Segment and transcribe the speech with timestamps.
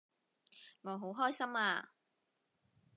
[0.81, 1.91] 我好開心呀